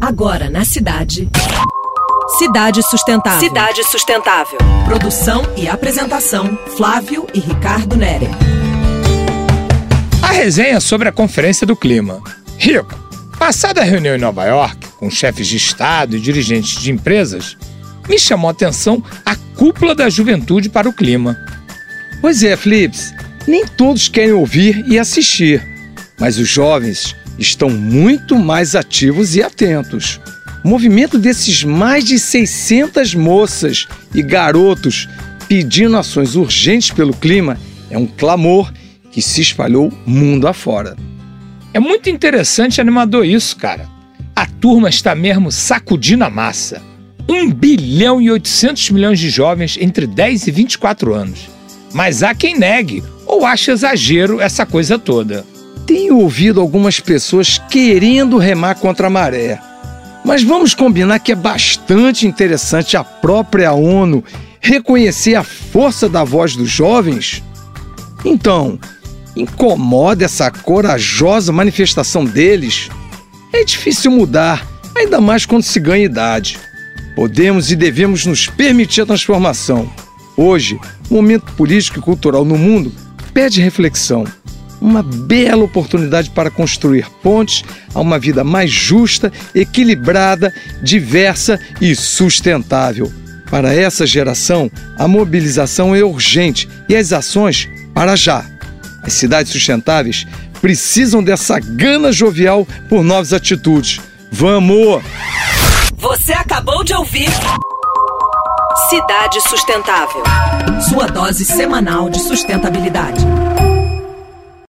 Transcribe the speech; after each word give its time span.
Agora 0.00 0.50
na 0.50 0.64
cidade. 0.64 1.28
Cidade 2.38 2.82
Sustentável. 2.82 3.40
Cidade 3.40 3.82
Sustentável. 3.84 4.58
Produção 4.84 5.42
e 5.56 5.66
apresentação: 5.66 6.58
Flávio 6.76 7.26
e 7.32 7.40
Ricardo 7.40 7.96
Nere. 7.96 8.28
A 10.22 10.32
resenha 10.32 10.80
sobre 10.80 11.08
a 11.08 11.12
Conferência 11.12 11.66
do 11.66 11.74
Clima. 11.74 12.20
Rico, 12.58 12.94
passada 13.38 13.80
a 13.80 13.84
reunião 13.84 14.14
em 14.14 14.20
Nova 14.20 14.44
York, 14.44 14.86
com 14.98 15.10
chefes 15.10 15.46
de 15.46 15.56
Estado 15.56 16.16
e 16.16 16.20
dirigentes 16.20 16.80
de 16.80 16.92
empresas, 16.92 17.56
me 18.06 18.18
chamou 18.18 18.48
a 18.48 18.52
atenção 18.52 19.02
a 19.24 19.34
cúpula 19.34 19.94
da 19.94 20.10
juventude 20.10 20.68
para 20.68 20.88
o 20.88 20.92
clima. 20.92 21.38
Pois 22.20 22.42
é, 22.42 22.54
Flips, 22.54 23.14
nem 23.48 23.66
todos 23.66 24.08
querem 24.08 24.34
ouvir 24.34 24.84
e 24.88 24.98
assistir, 24.98 25.66
mas 26.18 26.38
os 26.38 26.48
jovens 26.48 27.16
estão 27.38 27.70
muito 27.70 28.38
mais 28.38 28.74
ativos 28.74 29.36
e 29.36 29.42
atentos. 29.42 30.20
O 30.64 30.68
movimento 30.68 31.18
desses 31.18 31.62
mais 31.62 32.04
de 32.04 32.18
600 32.18 33.14
moças 33.14 33.86
e 34.14 34.22
garotos 34.22 35.08
pedindo 35.48 35.96
ações 35.96 36.34
urgentes 36.34 36.90
pelo 36.90 37.14
clima 37.14 37.58
é 37.90 37.96
um 37.96 38.06
clamor 38.06 38.72
que 39.10 39.22
se 39.22 39.40
espalhou 39.40 39.92
mundo 40.04 40.48
afora. 40.48 40.96
É 41.72 41.78
muito 41.78 42.10
interessante 42.10 42.78
e 42.78 42.80
animador 42.80 43.24
isso, 43.24 43.56
cara. 43.56 43.88
A 44.34 44.46
turma 44.46 44.88
está 44.88 45.14
mesmo 45.14 45.52
sacudindo 45.52 46.24
a 46.24 46.30
massa. 46.30 46.82
1 47.28 47.52
bilhão 47.52 48.20
e 48.20 48.30
800 48.30 48.90
milhões 48.90 49.18
de 49.18 49.30
jovens 49.30 49.76
entre 49.80 50.06
10 50.06 50.46
e 50.46 50.50
24 50.50 51.14
anos. 51.14 51.48
Mas 51.92 52.22
há 52.22 52.34
quem 52.34 52.58
negue 52.58 53.02
ou 53.26 53.44
ache 53.44 53.70
exagero 53.70 54.40
essa 54.40 54.64
coisa 54.64 54.98
toda. 54.98 55.44
Tenho 55.86 56.18
ouvido 56.18 56.60
algumas 56.60 56.98
pessoas 56.98 57.62
querendo 57.70 58.38
remar 58.38 58.74
contra 58.74 59.06
a 59.06 59.10
maré. 59.10 59.60
Mas 60.24 60.42
vamos 60.42 60.74
combinar 60.74 61.20
que 61.20 61.30
é 61.30 61.36
bastante 61.36 62.26
interessante 62.26 62.96
a 62.96 63.04
própria 63.04 63.72
ONU 63.72 64.24
reconhecer 64.60 65.36
a 65.36 65.44
força 65.44 66.08
da 66.08 66.24
voz 66.24 66.56
dos 66.56 66.68
jovens? 66.68 67.40
Então, 68.24 68.80
incomoda 69.36 70.24
essa 70.24 70.50
corajosa 70.50 71.52
manifestação 71.52 72.24
deles? 72.24 72.88
É 73.52 73.62
difícil 73.62 74.10
mudar, 74.10 74.66
ainda 74.96 75.20
mais 75.20 75.46
quando 75.46 75.62
se 75.62 75.78
ganha 75.78 76.04
idade. 76.04 76.58
Podemos 77.14 77.70
e 77.70 77.76
devemos 77.76 78.26
nos 78.26 78.48
permitir 78.48 79.02
a 79.02 79.06
transformação. 79.06 79.88
Hoje, 80.36 80.80
o 81.08 81.14
momento 81.14 81.52
político 81.52 82.00
e 82.00 82.02
cultural 82.02 82.44
no 82.44 82.58
mundo 82.58 82.92
pede 83.32 83.60
reflexão 83.60 84.26
uma 84.80 85.02
bela 85.02 85.64
oportunidade 85.64 86.30
para 86.30 86.50
construir 86.50 87.08
pontes 87.22 87.64
a 87.94 88.00
uma 88.00 88.18
vida 88.18 88.44
mais 88.44 88.70
justa, 88.70 89.32
equilibrada, 89.54 90.52
diversa 90.82 91.58
e 91.80 91.94
sustentável. 91.94 93.12
Para 93.50 93.72
essa 93.72 94.06
geração, 94.06 94.70
a 94.98 95.06
mobilização 95.06 95.94
é 95.94 96.02
urgente 96.02 96.68
e 96.88 96.96
as 96.96 97.12
ações 97.12 97.68
para 97.94 98.16
já. 98.16 98.44
As 99.02 99.12
cidades 99.12 99.52
sustentáveis 99.52 100.26
precisam 100.60 101.22
dessa 101.22 101.60
gana 101.60 102.10
jovial 102.10 102.66
por 102.88 103.04
novas 103.04 103.32
atitudes. 103.32 104.00
Vamos! 104.32 105.02
Você 105.96 106.32
acabou 106.32 106.82
de 106.82 106.92
ouvir 106.92 107.30
Cidade 108.90 109.40
Sustentável. 109.48 110.22
Sua 110.88 111.06
dose 111.06 111.44
semanal 111.44 112.10
de 112.10 112.20
sustentabilidade. 112.20 113.24